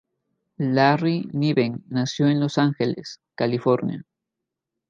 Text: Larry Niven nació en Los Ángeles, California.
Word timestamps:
Larry 0.57 1.29
Niven 1.31 1.83
nació 1.89 2.25
en 2.27 2.39
Los 2.39 2.57
Ángeles, 2.57 3.19
California. 3.35 4.03